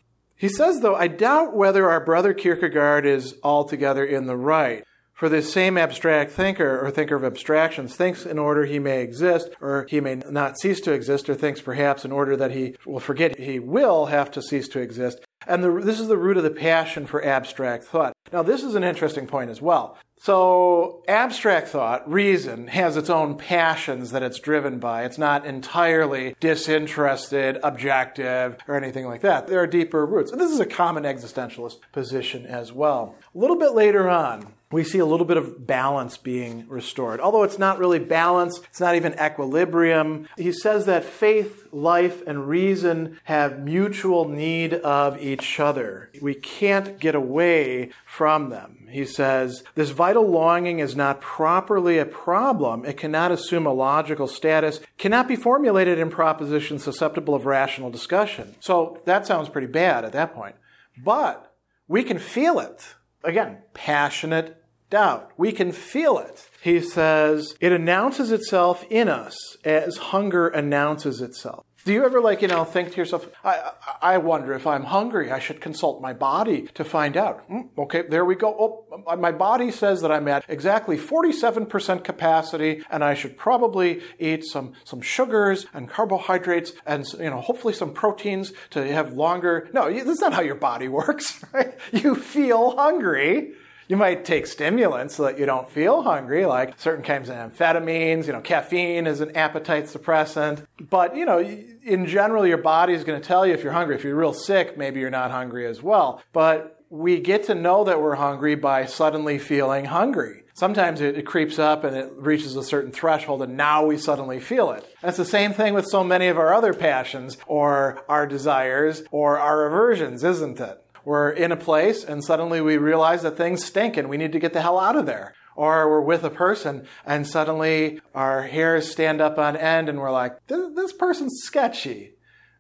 He 0.42 0.50
says, 0.50 0.80
though, 0.80 0.96
I 0.96 1.08
doubt 1.08 1.56
whether 1.56 1.88
our 1.88 2.04
brother 2.04 2.34
Kierkegaard 2.34 3.06
is 3.06 3.36
altogether 3.44 4.04
in 4.04 4.26
the 4.26 4.36
right. 4.36 4.84
For 5.14 5.30
this 5.30 5.54
same 5.54 5.78
abstract 5.78 6.32
thinker 6.32 6.84
or 6.84 6.90
thinker 6.90 7.16
of 7.16 7.24
abstractions 7.24 7.96
thinks 7.96 8.26
in 8.26 8.40
order 8.40 8.66
he 8.66 8.80
may 8.80 9.04
exist, 9.04 9.52
or 9.62 9.86
he 9.88 10.00
may 10.00 10.16
not 10.16 10.60
cease 10.60 10.82
to 10.82 10.94
exist, 10.94 11.30
or 11.30 11.36
thinks 11.36 11.62
perhaps 11.62 12.06
in 12.06 12.12
order 12.12 12.36
that 12.36 12.54
he 12.54 12.76
will 12.88 13.00
forget 13.00 13.38
he 13.38 13.60
will 13.60 14.08
have 14.08 14.32
to 14.32 14.42
cease 14.42 14.68
to 14.70 14.80
exist. 14.80 15.20
And 15.48 15.64
the, 15.64 15.72
this 15.82 16.00
is 16.00 16.08
the 16.08 16.18
root 16.18 16.38
of 16.38 16.44
the 16.44 16.52
passion 16.52 17.06
for 17.06 17.24
abstract 17.26 17.84
thought. 17.86 18.14
Now, 18.32 18.44
this 18.44 18.64
is 18.64 18.76
an 18.76 18.84
interesting 18.84 19.28
point 19.28 19.50
as 19.50 19.62
well. 19.62 19.98
So, 20.24 21.04
abstract 21.08 21.70
thought, 21.70 22.08
reason, 22.10 22.68
has 22.68 22.96
its 22.96 23.10
own 23.10 23.38
passions 23.38 24.12
that 24.12 24.22
it's 24.22 24.40
driven 24.40 24.78
by. 24.78 25.04
It's 25.04 25.18
not 25.18 25.48
entirely 25.48 26.36
disinterested, 26.40 27.58
objective, 27.64 28.58
or 28.68 28.76
anything 28.76 29.08
like 29.08 29.22
that. 29.22 29.48
There 29.48 29.60
are 29.60 29.66
deeper 29.66 30.06
roots. 30.06 30.32
And 30.32 30.40
this 30.40 30.52
is 30.52 30.60
a 30.60 30.66
common 30.68 31.06
existentialist 31.06 31.80
position 31.92 32.46
as 32.46 32.72
well. 32.72 33.16
A 33.34 33.38
little 33.38 33.56
bit 33.58 33.74
later 33.74 34.08
on, 34.08 34.54
we 34.72 34.84
see 34.84 35.00
a 35.00 35.06
little 35.06 35.26
bit 35.26 35.38
of 35.38 35.68
balance 35.68 36.18
being 36.18 36.68
restored. 36.68 37.20
Although 37.20 37.44
it's 37.44 37.60
not 37.60 37.80
really 37.80 38.00
balance, 38.00 38.60
it's 38.70 38.80
not 38.80 38.96
even 38.96 39.14
equilibrium. 39.20 40.28
He 40.38 40.52
says 40.52 40.86
that 40.86 41.04
faith, 41.04 41.68
life, 41.72 42.22
and 42.26 42.48
reason 42.48 43.20
have 43.26 43.60
mutual 43.60 44.28
need 44.28 44.74
of 44.74 45.22
each 45.22 45.60
other. 45.60 46.10
We 46.22 46.34
can't 46.34 47.00
get 47.00 47.16
away 47.16 47.92
from 48.06 48.50
them. 48.50 48.88
He 48.90 49.06
says, 49.06 49.64
this 49.76 49.92
vital 49.92 50.30
longing 50.30 50.80
is 50.80 50.96
not 50.96 51.22
properly 51.22 51.98
a 51.98 52.06
problem. 52.06 52.86
It 52.86 52.98
cannot 52.98 53.32
assume 53.32 53.66
a 53.66 53.74
logical 53.74 54.28
status, 54.28 54.82
cannot 54.98 55.28
be 55.28 55.36
formulated 55.36 55.98
in 55.98 56.10
propositions 56.10 56.84
susceptible 56.84 57.34
of 57.34 57.46
rational 57.46 57.90
discussion. 57.90 58.56
So 58.60 59.02
that 59.06 59.26
sounds 59.26 59.50
pretty 59.50 59.68
bad 59.68 60.04
at 60.04 60.12
that 60.14 60.34
point. 60.34 60.56
But 61.04 61.54
we 61.88 62.04
can 62.04 62.20
feel 62.20 62.60
it. 62.60 62.96
Again, 63.24 63.60
passionate 63.74 64.61
doubt. 64.92 65.32
We 65.38 65.52
can 65.52 65.72
feel 65.72 66.20
it. 66.20 66.48
He 66.62 66.80
says, 66.80 67.56
it 67.60 67.72
announces 67.72 68.32
itself 68.32 68.86
in 68.92 69.10
us 69.10 69.58
as 69.66 69.98
hunger 69.98 70.48
announces 70.48 71.22
itself. 71.22 71.66
Do 71.84 71.94
you 71.94 72.06
ever, 72.06 72.22
like, 72.22 72.44
you 72.44 72.48
know, 72.48 72.64
think 72.64 72.92
to 72.92 72.98
yourself, 72.98 73.28
I, 73.44 73.72
I 74.00 74.18
wonder 74.20 74.54
if 74.54 74.68
I'm 74.68 74.84
hungry, 74.84 75.32
I 75.32 75.40
should 75.40 75.60
consult 75.60 76.00
my 76.00 76.14
body 76.14 76.68
to 76.76 76.84
find 76.84 77.18
out. 77.18 77.50
Mm, 77.50 77.70
okay, 77.76 78.04
there 78.04 78.24
we 78.24 78.36
go. 78.36 78.86
Oh, 78.96 79.16
my 79.16 79.32
body 79.32 79.72
says 79.72 80.02
that 80.02 80.12
I'm 80.12 80.28
at 80.28 80.46
exactly 80.48 80.96
47% 80.96 82.04
capacity 82.04 82.84
and 82.92 83.04
I 83.04 83.16
should 83.16 83.36
probably 83.36 84.04
eat 84.20 84.46
some, 84.46 84.74
some 84.84 85.02
sugars 85.02 85.66
and 85.74 85.90
carbohydrates 85.90 86.74
and, 86.86 87.04
you 87.14 87.32
know, 87.32 87.42
hopefully 87.42 87.74
some 87.74 87.94
proteins 87.94 88.54
to 88.70 88.94
have 88.94 89.14
longer. 89.14 89.68
No, 89.74 89.92
that's 89.92 90.22
not 90.22 90.34
how 90.34 90.42
your 90.42 90.54
body 90.54 90.88
works, 91.02 91.44
right? 91.52 91.74
You 91.92 92.14
feel 92.14 92.76
hungry 92.78 93.54
you 93.92 93.98
might 93.98 94.24
take 94.24 94.48
stimulants 94.48 95.16
so 95.16 95.24
that 95.24 95.38
you 95.38 95.46
don't 95.46 95.70
feel 95.70 96.02
hungry, 96.02 96.46
like 96.46 96.80
certain 96.80 97.04
kinds 97.04 97.28
of 97.28 97.36
amphetamines. 97.36 98.26
You 98.26 98.32
know, 98.32 98.40
caffeine 98.40 99.06
is 99.06 99.20
an 99.20 99.36
appetite 99.36 99.88
suppressant. 99.88 100.66
But, 100.80 101.18
you 101.18 101.26
know, 101.26 101.40
in 101.40 102.06
general, 102.06 102.48
your 102.48 102.58
body 102.58 102.94
is 102.94 103.04
going 103.04 103.20
to 103.20 103.28
tell 103.28 103.46
you 103.46 103.54
if 103.54 103.66
you're 103.66 103.74
hungry. 103.74 103.96
If 103.96 104.06
you're 104.06 104.16
real 104.16 104.32
sick, 104.32 104.78
maybe 104.78 105.02
you're 105.02 105.10
not 105.10 105.30
hungry 105.30 105.68
as 105.68 105.84
well. 105.84 106.24
But 106.32 106.82
we 106.90 107.20
get 107.20 107.44
to 107.48 107.54
know 107.54 107.84
that 107.84 108.02
we're 108.02 108.16
hungry 108.16 108.56
by 108.56 108.86
suddenly 108.86 109.38
feeling 109.38 109.84
hungry. 109.84 110.46
Sometimes 110.54 111.02
it, 111.02 111.18
it, 111.18 111.24
creeps 111.24 111.60
up 111.60 111.84
and 111.84 111.98
it 111.98 112.14
reaches 112.16 112.56
a 112.56 112.64
certain 112.64 112.94
threshold, 112.94 113.42
and 113.42 113.58
now 113.58 113.86
we 113.86 113.98
suddenly 113.98 114.40
feel 114.40 114.72
it. 114.72 114.86
That's 115.02 115.18
the 115.18 115.26
same 115.26 115.52
thing 115.52 115.74
with 115.74 115.86
so 115.88 116.02
many 116.02 116.28
of 116.28 116.38
our 116.38 116.54
other 116.54 116.74
passions, 116.74 117.36
or 117.46 118.02
our 118.08 118.26
desires, 118.26 119.04
or 119.12 119.38
our 119.38 119.66
aversions, 119.66 120.24
isn't 120.24 120.62
it? 120.62 120.82
We're 121.04 121.30
in 121.30 121.52
a 121.52 121.58
place 121.58 122.04
and 122.04 122.24
suddenly 122.24 122.62
we 122.62 122.78
realize 122.78 123.22
that 123.24 123.38
things 123.38 123.64
stink 123.64 123.98
and 123.98 124.10
we 124.10 124.18
need 124.18 124.32
to 124.34 124.40
get 124.40 124.54
the 124.54 124.62
hell 124.62 124.80
out 124.80 124.96
of 124.96 125.06
there. 125.06 125.34
Or 125.56 125.90
we're 125.90 126.02
with 126.02 126.24
a 126.24 126.30
person 126.30 126.88
and 127.06 127.28
suddenly 127.28 128.02
our 128.16 128.44
hairs 128.44 128.92
stand 128.92 129.22
up 129.22 129.38
on 129.38 129.58
end 129.58 129.90
and 129.90 130.00
we're 130.00 130.12
like, 130.12 130.46
this 130.48 130.94
person's 130.94 131.42
sketchy, 131.44 132.14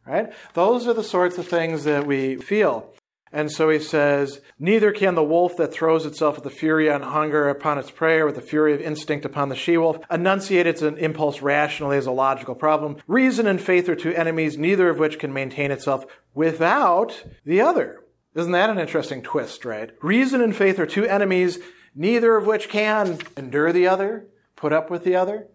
right? 0.05 0.33
Those 0.53 0.87
are 0.87 0.93
the 0.93 1.03
sorts 1.03 1.37
of 1.37 1.47
things 1.47 1.83
that 1.85 2.05
we 2.05 2.35
feel. 2.37 2.93
And 3.33 3.51
so 3.51 3.69
he 3.69 3.79
says, 3.79 4.41
Neither 4.59 4.91
can 4.91 5.15
the 5.15 5.23
wolf 5.23 5.55
that 5.57 5.73
throws 5.73 6.05
itself 6.05 6.35
with 6.35 6.43
the 6.43 6.49
fury 6.49 6.89
on 6.89 7.01
hunger 7.01 7.47
upon 7.47 7.77
its 7.77 7.89
prey 7.89 8.19
or 8.19 8.25
with 8.25 8.35
the 8.35 8.41
fury 8.41 8.73
of 8.73 8.81
instinct 8.81 9.25
upon 9.25 9.49
the 9.49 9.55
she 9.55 9.77
wolf 9.77 9.99
enunciate 10.11 10.67
its 10.67 10.81
impulse 10.81 11.41
rationally 11.41 11.97
as 11.97 12.05
a 12.05 12.11
logical 12.11 12.55
problem. 12.55 12.97
Reason 13.07 13.47
and 13.47 13.61
faith 13.61 13.87
are 13.87 13.95
two 13.95 14.13
enemies, 14.13 14.57
neither 14.57 14.89
of 14.89 14.99
which 14.99 15.17
can 15.17 15.31
maintain 15.31 15.71
itself 15.71 16.05
without 16.33 17.23
the 17.45 17.61
other. 17.61 18.01
Isn't 18.33 18.53
that 18.53 18.69
an 18.69 18.79
interesting 18.79 19.21
twist, 19.21 19.65
right? 19.65 19.91
Reason 20.01 20.41
and 20.41 20.55
faith 20.55 20.79
are 20.79 20.85
two 20.85 21.05
enemies, 21.05 21.59
neither 21.93 22.37
of 22.37 22.45
which 22.45 22.69
can 22.69 23.19
endure 23.35 23.73
the 23.73 23.87
other, 23.87 24.27
put 24.55 24.71
up 24.71 24.89
with 24.89 25.03
the 25.03 25.15
other. 25.15 25.47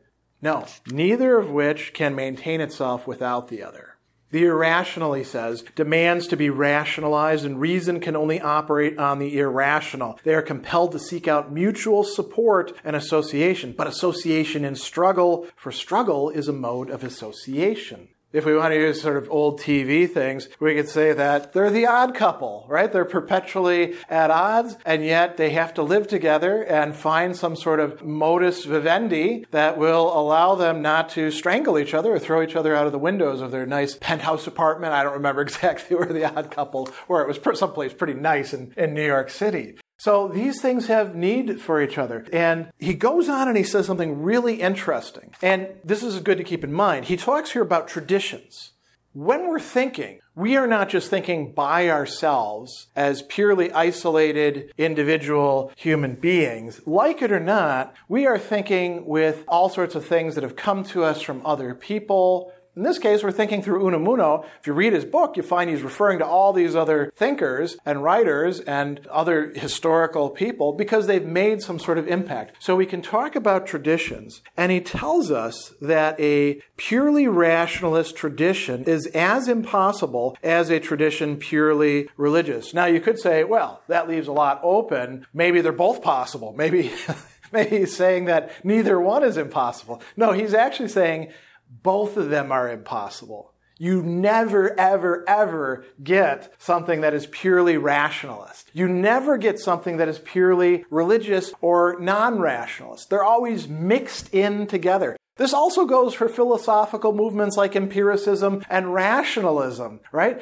No, 0.42 0.66
neither 0.86 1.38
of 1.38 1.50
which 1.50 1.94
can 1.94 2.14
maintain 2.14 2.60
itself 2.60 3.06
without 3.06 3.48
the 3.48 3.62
other. 3.62 3.94
The 4.30 4.44
irrational, 4.44 5.14
he 5.14 5.24
says, 5.24 5.64
demands 5.74 6.26
to 6.26 6.36
be 6.36 6.50
rationalized, 6.50 7.46
and 7.46 7.58
reason 7.58 8.00
can 8.00 8.14
only 8.14 8.40
operate 8.40 8.98
on 8.98 9.20
the 9.20 9.38
irrational. 9.38 10.18
They 10.24 10.34
are 10.34 10.42
compelled 10.42 10.92
to 10.92 10.98
seek 10.98 11.26
out 11.26 11.52
mutual 11.52 12.04
support 12.04 12.72
and 12.84 12.94
association, 12.94 13.72
but 13.72 13.86
association 13.86 14.64
in 14.66 14.74
struggle, 14.74 15.46
for 15.56 15.72
struggle 15.72 16.28
is 16.28 16.48
a 16.48 16.52
mode 16.52 16.90
of 16.90 17.02
association 17.02 18.08
if 18.32 18.44
we 18.44 18.56
want 18.56 18.72
to 18.72 18.78
use 18.78 19.00
sort 19.00 19.16
of 19.16 19.30
old 19.30 19.60
TV 19.60 20.10
things, 20.10 20.48
we 20.60 20.74
could 20.74 20.88
say 20.88 21.12
that 21.12 21.52
they're 21.52 21.70
the 21.70 21.86
odd 21.86 22.14
couple, 22.14 22.66
right? 22.68 22.92
They're 22.92 23.04
perpetually 23.04 23.94
at 24.08 24.30
odds, 24.30 24.76
and 24.84 25.04
yet 25.04 25.36
they 25.36 25.50
have 25.50 25.74
to 25.74 25.82
live 25.82 26.08
together 26.08 26.62
and 26.62 26.94
find 26.94 27.36
some 27.36 27.56
sort 27.56 27.80
of 27.80 28.04
modus 28.04 28.64
vivendi 28.64 29.46
that 29.52 29.78
will 29.78 30.18
allow 30.18 30.54
them 30.54 30.82
not 30.82 31.08
to 31.10 31.30
strangle 31.30 31.78
each 31.78 31.94
other 31.94 32.12
or 32.12 32.18
throw 32.18 32.42
each 32.42 32.56
other 32.56 32.74
out 32.74 32.86
of 32.86 32.92
the 32.92 32.98
windows 32.98 33.40
of 33.40 33.52
their 33.52 33.66
nice 33.66 33.94
penthouse 33.94 34.46
apartment. 34.46 34.92
I 34.92 35.02
don't 35.02 35.14
remember 35.14 35.40
exactly 35.46 35.96
where 35.96 36.06
the 36.06 36.24
odd 36.24 36.50
couple 36.50 36.90
were. 37.08 37.22
It 37.22 37.28
was 37.28 37.58
someplace 37.58 37.94
pretty 37.94 38.14
nice 38.14 38.52
in, 38.52 38.74
in 38.76 38.92
New 38.92 39.06
York 39.06 39.30
City. 39.30 39.76
So 39.98 40.28
these 40.28 40.60
things 40.60 40.86
have 40.88 41.14
need 41.14 41.60
for 41.60 41.80
each 41.80 41.98
other. 41.98 42.26
And 42.32 42.70
he 42.78 42.94
goes 42.94 43.28
on 43.28 43.48
and 43.48 43.56
he 43.56 43.64
says 43.64 43.86
something 43.86 44.22
really 44.22 44.60
interesting. 44.60 45.34
And 45.42 45.68
this 45.84 46.02
is 46.02 46.20
good 46.20 46.38
to 46.38 46.44
keep 46.44 46.64
in 46.64 46.72
mind. 46.72 47.06
He 47.06 47.16
talks 47.16 47.52
here 47.52 47.62
about 47.62 47.88
traditions. 47.88 48.72
When 49.12 49.48
we're 49.48 49.60
thinking, 49.60 50.20
we 50.34 50.58
are 50.58 50.66
not 50.66 50.90
just 50.90 51.08
thinking 51.08 51.52
by 51.52 51.88
ourselves 51.88 52.88
as 52.94 53.22
purely 53.22 53.72
isolated 53.72 54.70
individual 54.76 55.72
human 55.74 56.16
beings. 56.16 56.82
Like 56.84 57.22
it 57.22 57.32
or 57.32 57.40
not, 57.40 57.94
we 58.06 58.26
are 58.26 58.38
thinking 58.38 59.06
with 59.06 59.42
all 59.48 59.70
sorts 59.70 59.94
of 59.94 60.04
things 60.04 60.34
that 60.34 60.44
have 60.44 60.56
come 60.56 60.84
to 60.84 61.04
us 61.04 61.22
from 61.22 61.40
other 61.46 61.74
people, 61.74 62.52
in 62.76 62.82
this 62.82 62.98
case, 62.98 63.22
we're 63.22 63.32
thinking 63.32 63.62
through 63.62 63.82
Unamuno. 63.82 64.44
If 64.60 64.66
you 64.66 64.74
read 64.74 64.92
his 64.92 65.06
book, 65.06 65.38
you 65.38 65.42
find 65.42 65.70
he's 65.70 65.82
referring 65.82 66.18
to 66.18 66.26
all 66.26 66.52
these 66.52 66.76
other 66.76 67.10
thinkers 67.16 67.78
and 67.86 68.02
writers 68.02 68.60
and 68.60 69.06
other 69.06 69.50
historical 69.54 70.28
people 70.28 70.74
because 70.74 71.06
they've 71.06 71.24
made 71.24 71.62
some 71.62 71.78
sort 71.78 71.96
of 71.96 72.06
impact. 72.06 72.56
So 72.58 72.76
we 72.76 72.84
can 72.84 73.00
talk 73.00 73.34
about 73.34 73.66
traditions. 73.66 74.42
And 74.58 74.70
he 74.70 74.82
tells 74.82 75.30
us 75.30 75.72
that 75.80 76.20
a 76.20 76.60
purely 76.76 77.26
rationalist 77.26 78.14
tradition 78.14 78.84
is 78.84 79.06
as 79.08 79.48
impossible 79.48 80.36
as 80.42 80.68
a 80.68 80.78
tradition 80.78 81.38
purely 81.38 82.10
religious. 82.18 82.74
Now 82.74 82.84
you 82.84 83.00
could 83.00 83.18
say, 83.18 83.42
well, 83.42 83.80
that 83.88 84.06
leaves 84.06 84.28
a 84.28 84.32
lot 84.32 84.60
open. 84.62 85.26
Maybe 85.32 85.62
they're 85.62 85.72
both 85.72 86.02
possible. 86.02 86.54
Maybe, 86.54 86.92
maybe 87.52 87.78
he's 87.78 87.96
saying 87.96 88.26
that 88.26 88.52
neither 88.62 89.00
one 89.00 89.24
is 89.24 89.38
impossible. 89.38 90.02
No, 90.14 90.32
he's 90.32 90.52
actually 90.52 90.88
saying 90.88 91.32
both 91.70 92.16
of 92.16 92.30
them 92.30 92.52
are 92.52 92.70
impossible. 92.70 93.52
You 93.78 94.02
never, 94.02 94.78
ever, 94.80 95.22
ever 95.28 95.84
get 96.02 96.52
something 96.58 97.02
that 97.02 97.12
is 97.12 97.26
purely 97.26 97.76
rationalist. 97.76 98.70
You 98.72 98.88
never 98.88 99.36
get 99.36 99.58
something 99.58 99.98
that 99.98 100.08
is 100.08 100.18
purely 100.18 100.86
religious 100.90 101.52
or 101.60 102.00
non 102.00 102.40
rationalist. 102.40 103.10
They're 103.10 103.22
always 103.22 103.68
mixed 103.68 104.32
in 104.32 104.66
together. 104.66 105.16
This 105.36 105.52
also 105.52 105.84
goes 105.84 106.14
for 106.14 106.30
philosophical 106.30 107.12
movements 107.12 107.58
like 107.58 107.76
empiricism 107.76 108.64
and 108.70 108.94
rationalism, 108.94 110.00
right? 110.10 110.40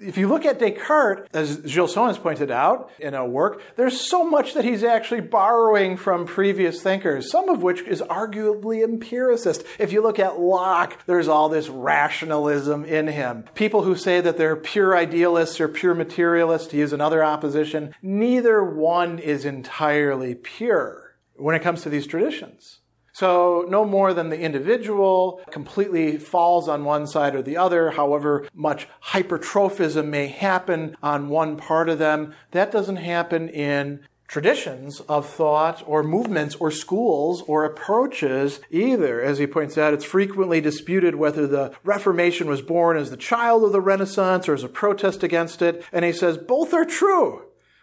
If 0.00 0.16
you 0.16 0.28
look 0.28 0.46
at 0.46 0.58
Descartes, 0.58 1.28
as 1.34 1.58
Gilson 1.58 2.06
has 2.06 2.16
pointed 2.16 2.50
out 2.50 2.90
in 2.98 3.14
a 3.14 3.26
work, 3.26 3.62
there's 3.76 4.00
so 4.00 4.24
much 4.24 4.54
that 4.54 4.64
he's 4.64 4.82
actually 4.82 5.20
borrowing 5.20 5.98
from 5.98 6.24
previous 6.24 6.82
thinkers, 6.82 7.30
some 7.30 7.50
of 7.50 7.62
which 7.62 7.82
is 7.82 8.00
arguably 8.02 8.82
empiricist. 8.82 9.62
If 9.78 9.92
you 9.92 10.02
look 10.02 10.18
at 10.18 10.40
Locke, 10.40 11.04
there's 11.04 11.28
all 11.28 11.50
this 11.50 11.68
rationalism 11.68 12.86
in 12.86 13.08
him. 13.08 13.44
People 13.54 13.82
who 13.82 13.94
say 13.94 14.22
that 14.22 14.38
they're 14.38 14.56
pure 14.56 14.96
idealists 14.96 15.60
or 15.60 15.68
pure 15.68 15.94
materialists, 15.94 16.68
to 16.68 16.78
use 16.78 16.94
another 16.94 17.22
opposition, 17.22 17.94
neither 18.00 18.64
one 18.64 19.18
is 19.18 19.44
entirely 19.44 20.34
pure 20.34 21.14
when 21.34 21.54
it 21.54 21.62
comes 21.62 21.82
to 21.82 21.90
these 21.90 22.06
traditions. 22.06 22.79
So, 23.20 23.66
no 23.68 23.84
more 23.84 24.14
than 24.14 24.30
the 24.30 24.40
individual 24.40 25.42
completely 25.50 26.16
falls 26.16 26.68
on 26.68 26.86
one 26.86 27.06
side 27.06 27.34
or 27.34 27.42
the 27.42 27.58
other, 27.58 27.90
however 27.90 28.48
much 28.54 28.88
hypertrophism 29.08 30.06
may 30.06 30.28
happen 30.28 30.96
on 31.02 31.28
one 31.28 31.58
part 31.58 31.90
of 31.90 31.98
them, 31.98 32.34
that 32.52 32.72
doesn't 32.72 32.96
happen 32.96 33.50
in 33.50 34.00
traditions 34.26 35.00
of 35.00 35.28
thought 35.28 35.82
or 35.86 36.02
movements 36.02 36.54
or 36.54 36.70
schools 36.70 37.42
or 37.42 37.66
approaches 37.66 38.60
either. 38.70 39.20
As 39.20 39.36
he 39.36 39.46
points 39.46 39.76
out, 39.76 39.92
it's 39.92 40.06
frequently 40.06 40.62
disputed 40.62 41.16
whether 41.16 41.46
the 41.46 41.74
Reformation 41.84 42.48
was 42.48 42.62
born 42.62 42.96
as 42.96 43.10
the 43.10 43.18
child 43.18 43.64
of 43.64 43.72
the 43.72 43.82
Renaissance 43.82 44.48
or 44.48 44.54
as 44.54 44.64
a 44.64 44.68
protest 44.68 45.22
against 45.22 45.60
it. 45.60 45.84
And 45.92 46.06
he 46.06 46.12
says 46.14 46.38
both 46.38 46.72
are 46.72 46.86
true. 46.86 47.42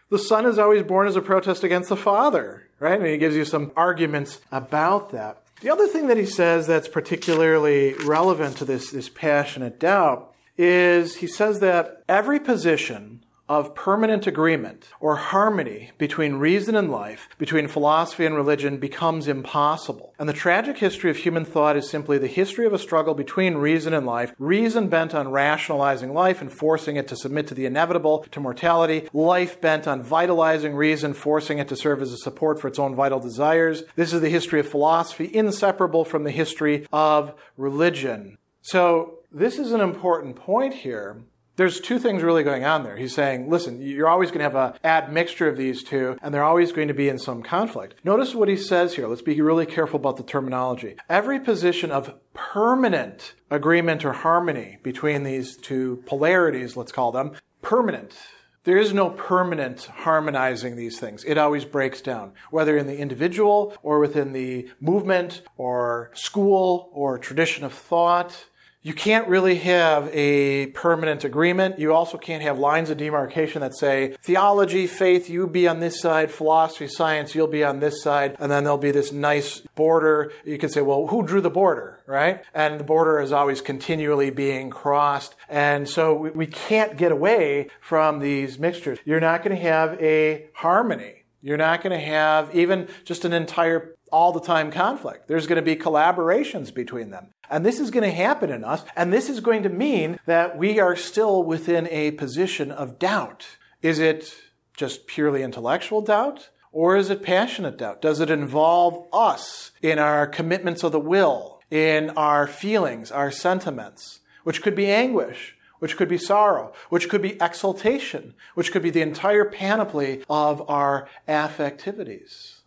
The 0.09 0.17
son 0.17 0.47
is 0.47 0.57
always 0.57 0.81
born 0.81 1.07
as 1.07 1.15
a 1.15 1.21
protest 1.21 1.63
against 1.63 1.89
the 1.89 1.95
father, 1.95 2.66
right? 2.79 2.99
And 2.99 3.07
he 3.07 3.17
gives 3.17 3.35
you 3.35 3.45
some 3.45 3.71
arguments 3.75 4.39
about 4.51 5.11
that. 5.11 5.41
The 5.61 5.69
other 5.69 5.87
thing 5.87 6.07
that 6.07 6.17
he 6.17 6.25
says 6.25 6.67
that's 6.67 6.87
particularly 6.87 7.93
relevant 8.05 8.57
to 8.57 8.65
this, 8.65 8.91
this 8.91 9.09
passionate 9.09 9.79
doubt 9.79 10.33
is 10.57 11.17
he 11.17 11.27
says 11.27 11.59
that 11.61 12.03
every 12.07 12.39
position 12.39 13.23
of 13.49 13.75
permanent 13.75 14.27
agreement 14.27 14.89
or 14.99 15.15
harmony 15.15 15.91
between 15.97 16.35
reason 16.35 16.75
and 16.75 16.91
life, 16.91 17.29
between 17.37 17.67
philosophy 17.67 18.25
and 18.25 18.35
religion, 18.35 18.77
becomes 18.77 19.27
impossible. 19.27 20.13
And 20.19 20.27
the 20.27 20.33
tragic 20.33 20.77
history 20.77 21.09
of 21.09 21.17
human 21.17 21.45
thought 21.45 21.77
is 21.77 21.89
simply 21.89 22.17
the 22.17 22.27
history 22.27 22.65
of 22.65 22.73
a 22.73 22.79
struggle 22.79 23.13
between 23.13 23.55
reason 23.55 23.93
and 23.93 24.05
life, 24.05 24.33
reason 24.37 24.89
bent 24.89 25.15
on 25.15 25.29
rationalizing 25.29 26.13
life 26.13 26.41
and 26.41 26.51
forcing 26.51 26.97
it 26.97 27.07
to 27.07 27.15
submit 27.15 27.47
to 27.47 27.53
the 27.53 27.65
inevitable, 27.65 28.25
to 28.31 28.39
mortality, 28.39 29.07
life 29.13 29.61
bent 29.61 29.87
on 29.87 30.03
vitalizing 30.03 30.75
reason, 30.75 31.13
forcing 31.13 31.59
it 31.59 31.67
to 31.69 31.75
serve 31.75 32.01
as 32.01 32.11
a 32.11 32.17
support 32.17 32.59
for 32.59 32.67
its 32.67 32.79
own 32.79 32.95
vital 32.95 33.19
desires. 33.19 33.83
This 33.95 34.13
is 34.13 34.21
the 34.21 34.29
history 34.29 34.59
of 34.59 34.67
philosophy, 34.67 35.33
inseparable 35.33 36.05
from 36.05 36.23
the 36.23 36.31
history 36.31 36.87
of 36.91 37.33
religion. 37.55 38.37
So, 38.61 39.19
this 39.31 39.59
is 39.59 39.71
an 39.71 39.81
important 39.81 40.35
point 40.35 40.73
here 40.73 41.17
there's 41.57 41.79
two 41.79 41.99
things 41.99 42.23
really 42.23 42.43
going 42.43 42.63
on 42.63 42.83
there. 42.83 42.95
He's 42.95 43.15
saying, 43.15 43.49
listen, 43.49 43.81
you're 43.81 44.07
always 44.07 44.29
going 44.29 44.39
to 44.39 44.43
have 44.45 44.55
a 44.55 44.75
admixture 44.85 45.49
of 45.49 45.57
these 45.57 45.83
two, 45.83 46.17
and 46.21 46.33
they're 46.33 46.43
always 46.43 46.71
going 46.71 46.87
to 46.87 46.93
be 46.93 47.09
in 47.09 47.17
some 47.17 47.41
conflict. 47.43 47.95
Notice 48.03 48.35
what 48.35 48.47
he 48.47 48.55
says 48.55 48.95
here. 48.95 49.07
Let's 49.07 49.23
be 49.23 49.41
really 49.41 49.65
careful 49.65 49.99
about 49.99 50.17
the 50.17 50.23
terminology. 50.23 50.95
Every 51.09 51.39
position 51.39 51.91
of 51.91 52.13
permanent 52.33 53.33
agreement 53.49 54.05
or 54.05 54.13
harmony 54.13 54.77
between 54.83 55.23
these 55.23 55.57
two 55.57 56.03
polarities, 56.05 56.77
let's 56.77 56.91
call 56.91 57.11
them, 57.11 57.31
permanent. 57.63 58.15
There 58.63 58.77
is 58.77 58.93
no 58.93 59.09
permanent 59.09 59.85
harmonizing 59.85 60.75
these 60.75 60.99
things. 60.99 61.23
It 61.23 61.37
always 61.37 61.65
breaks 61.65 62.01
down, 62.01 62.33
whether 62.51 62.77
in 62.77 62.85
the 62.85 62.97
individual 62.97 63.73
or 63.81 63.99
within 63.99 64.33
the 64.33 64.69
movement 64.79 65.41
or 65.57 66.11
school 66.13 66.89
or 66.93 67.17
tradition 67.17 67.63
of 67.63 67.73
thought 67.73 68.45
you 68.87 68.93
can't 68.93 69.27
really 69.27 69.57
have 69.57 70.09
a 70.13 70.67
permanent 70.67 71.25
agreement. 71.25 71.77
You 71.77 71.93
also 71.93 72.17
can't 72.17 72.41
have 72.41 72.57
lines 72.57 72.89
of 72.89 72.95
demarcation 72.95 73.59
that 73.59 73.77
say 73.77 74.15
theology, 74.23 74.87
faith, 74.87 75.29
you 75.29 75.45
be 75.45 75.67
on 75.67 75.81
this 75.81 75.99
side, 75.99 76.31
philosophy, 76.31 76.87
science, 76.87 77.35
you'll 77.35 77.47
be 77.47 77.65
on 77.65 77.81
this 77.81 78.01
side, 78.01 78.37
and 78.39 78.49
then 78.49 78.63
there'll 78.63 78.77
be 78.77 78.91
this 78.91 79.11
nice 79.11 79.59
border. 79.75 80.31
You 80.45 80.57
can 80.57 80.69
say, 80.69 80.79
well, 80.79 81.07
who 81.07 81.27
drew 81.27 81.41
the 81.41 81.49
border, 81.49 81.99
right? 82.05 82.45
And 82.53 82.79
the 82.79 82.85
border 82.85 83.19
is 83.19 83.33
always 83.33 83.59
continually 83.59 84.29
being 84.29 84.69
crossed. 84.69 85.35
And 85.49 85.89
so 85.89 86.13
we 86.13 86.47
can't 86.47 86.95
get 86.95 87.11
away 87.11 87.67
from 87.81 88.19
these 88.19 88.57
mixtures. 88.57 88.99
You're 89.03 89.19
not 89.19 89.43
going 89.43 89.53
to 89.53 89.61
have 89.61 90.01
a 90.01 90.45
harmony. 90.53 91.25
You're 91.41 91.57
not 91.57 91.83
going 91.83 91.91
to 91.91 92.05
have 92.05 92.55
even 92.55 92.87
just 93.03 93.25
an 93.25 93.33
entire 93.33 93.96
all 94.11 94.31
the 94.31 94.41
time 94.41 94.71
conflict. 94.71 95.27
There's 95.27 95.47
going 95.47 95.57
to 95.57 95.61
be 95.61 95.75
collaborations 95.75 96.73
between 96.73 97.09
them. 97.09 97.33
And 97.49 97.65
this 97.65 97.79
is 97.79 97.91
going 97.91 98.03
to 98.03 98.15
happen 98.15 98.49
in 98.49 98.63
us, 98.63 98.83
and 98.95 99.13
this 99.13 99.29
is 99.29 99.39
going 99.39 99.63
to 99.63 99.69
mean 99.69 100.19
that 100.25 100.57
we 100.57 100.79
are 100.79 100.95
still 100.95 101.43
within 101.43 101.87
a 101.89 102.11
position 102.11 102.71
of 102.71 102.99
doubt. 102.99 103.57
Is 103.81 103.99
it 103.99 104.33
just 104.75 105.07
purely 105.07 105.43
intellectual 105.43 106.01
doubt? 106.01 106.49
Or 106.71 106.95
is 106.95 107.09
it 107.09 107.23
passionate 107.23 107.77
doubt? 107.77 108.01
Does 108.01 108.19
it 108.19 108.29
involve 108.29 109.07
us 109.11 109.71
in 109.81 109.97
our 109.97 110.27
commitments 110.27 110.83
of 110.83 110.91
the 110.91 110.99
will, 110.99 111.61
in 111.71 112.11
our 112.11 112.45
feelings, 112.45 113.11
our 113.11 113.31
sentiments, 113.31 114.19
which 114.43 114.61
could 114.61 114.75
be 114.75 114.91
anguish, 114.91 115.55
which 115.79 115.95
could 115.97 116.09
be 116.09 116.17
sorrow, 116.17 116.73
which 116.89 117.09
could 117.09 117.21
be 117.21 117.41
exultation, 117.41 118.33
which 118.55 118.71
could 118.71 118.81
be 118.81 118.89
the 118.89 119.01
entire 119.01 119.45
panoply 119.45 120.23
of 120.29 120.67
our 120.69 121.07
affectivities? 121.27 122.57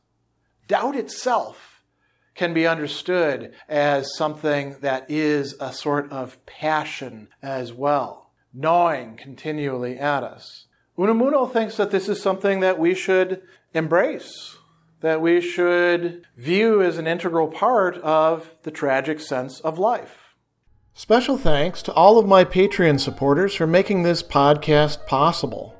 Doubt 0.71 0.95
itself 0.95 1.83
can 2.37 2.55
be 2.55 2.65
understood 2.65 3.53
as 3.69 4.15
something 4.17 4.77
that 4.83 5.05
is 5.11 5.57
a 5.59 5.73
sort 5.73 6.09
of 6.13 6.39
passion 6.47 7.27
as 7.43 7.73
well, 7.73 8.31
gnawing 8.55 9.17
continually 9.17 9.99
at 9.99 10.23
us. 10.23 10.69
Unamuno 10.97 11.53
thinks 11.53 11.77
that 11.77 11.91
this 11.91 12.09
is 12.09 12.23
something 12.23 12.61
that 12.61 12.79
we 12.79 12.95
should 12.95 13.43
embrace, 13.75 14.59
that 15.01 15.21
we 15.21 15.41
should 15.41 16.25
view 16.37 16.81
as 16.81 16.99
an 16.99 17.09
integral 17.09 17.49
part 17.49 17.97
of 17.97 18.57
the 18.63 18.71
tragic 18.71 19.19
sense 19.19 19.59
of 19.59 19.77
life. 19.77 20.37
Special 20.95 21.37
thanks 21.37 21.83
to 21.83 21.93
all 21.95 22.17
of 22.17 22.29
my 22.29 22.45
Patreon 22.45 23.01
supporters 23.01 23.57
for 23.57 23.67
making 23.67 24.05
this 24.05 24.23
podcast 24.23 25.05
possible. 25.09 25.80